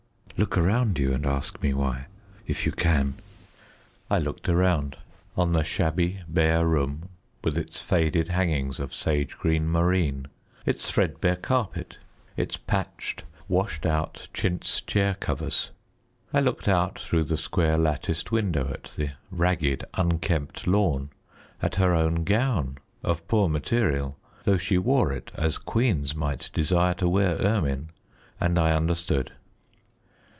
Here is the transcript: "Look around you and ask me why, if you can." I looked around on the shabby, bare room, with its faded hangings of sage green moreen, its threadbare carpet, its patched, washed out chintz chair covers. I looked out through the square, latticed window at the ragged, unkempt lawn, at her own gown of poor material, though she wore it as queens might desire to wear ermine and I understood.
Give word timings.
"Look 0.37 0.57
around 0.57 0.97
you 0.97 1.13
and 1.13 1.23
ask 1.23 1.61
me 1.61 1.71
why, 1.71 2.07
if 2.47 2.65
you 2.65 2.71
can." 2.71 3.13
I 4.09 4.17
looked 4.17 4.49
around 4.49 4.97
on 5.37 5.53
the 5.53 5.63
shabby, 5.63 6.21
bare 6.27 6.65
room, 6.67 7.09
with 7.43 7.59
its 7.59 7.79
faded 7.79 8.29
hangings 8.29 8.79
of 8.79 8.91
sage 8.91 9.37
green 9.37 9.67
moreen, 9.67 10.29
its 10.65 10.89
threadbare 10.89 11.35
carpet, 11.35 11.99
its 12.35 12.57
patched, 12.57 13.23
washed 13.47 13.85
out 13.85 14.29
chintz 14.33 14.81
chair 14.81 15.13
covers. 15.19 15.69
I 16.33 16.39
looked 16.39 16.67
out 16.67 16.97
through 16.97 17.25
the 17.25 17.37
square, 17.37 17.77
latticed 17.77 18.31
window 18.31 18.71
at 18.73 18.95
the 18.97 19.11
ragged, 19.29 19.85
unkempt 19.93 20.65
lawn, 20.65 21.11
at 21.61 21.75
her 21.75 21.93
own 21.93 22.23
gown 22.23 22.79
of 23.03 23.27
poor 23.27 23.47
material, 23.47 24.17
though 24.45 24.57
she 24.57 24.79
wore 24.79 25.11
it 25.13 25.31
as 25.35 25.59
queens 25.59 26.15
might 26.15 26.49
desire 26.51 26.95
to 26.95 27.07
wear 27.07 27.37
ermine 27.41 27.89
and 28.39 28.57
I 28.57 28.71
understood. 28.71 29.33